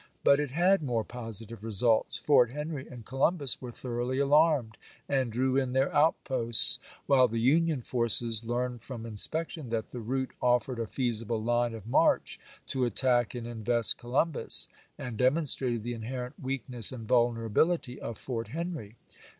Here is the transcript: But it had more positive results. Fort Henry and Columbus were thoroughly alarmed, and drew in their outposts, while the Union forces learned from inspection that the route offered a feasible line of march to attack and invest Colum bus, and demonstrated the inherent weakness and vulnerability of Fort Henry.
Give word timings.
But 0.23 0.39
it 0.39 0.49
had 0.49 0.81
more 0.81 1.03
positive 1.03 1.63
results. 1.63 2.17
Fort 2.17 2.49
Henry 2.49 2.87
and 2.87 3.05
Columbus 3.05 3.61
were 3.61 3.69
thoroughly 3.71 4.17
alarmed, 4.17 4.77
and 5.07 5.31
drew 5.31 5.57
in 5.57 5.73
their 5.73 5.93
outposts, 5.95 6.79
while 7.05 7.27
the 7.27 7.37
Union 7.39 7.83
forces 7.83 8.43
learned 8.43 8.81
from 8.81 9.05
inspection 9.05 9.69
that 9.69 9.89
the 9.89 9.99
route 9.99 10.33
offered 10.41 10.79
a 10.79 10.87
feasible 10.87 11.39
line 11.43 11.75
of 11.75 11.85
march 11.85 12.39
to 12.69 12.83
attack 12.83 13.35
and 13.35 13.45
invest 13.45 13.99
Colum 13.99 14.31
bus, 14.31 14.67
and 14.97 15.17
demonstrated 15.17 15.83
the 15.83 15.93
inherent 15.93 16.33
weakness 16.41 16.91
and 16.91 17.07
vulnerability 17.07 17.99
of 18.01 18.17
Fort 18.17 18.47
Henry. 18.47 18.95